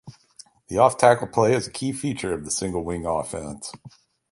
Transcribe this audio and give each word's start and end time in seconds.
The 0.67 0.79
off-tackle 0.79 1.27
play 1.27 1.53
is 1.53 1.67
a 1.67 1.71
key 1.71 1.91
feature 1.93 2.33
of 2.33 2.43
the 2.43 2.49
single 2.49 2.83
wing 2.83 3.05
offense. 3.05 3.71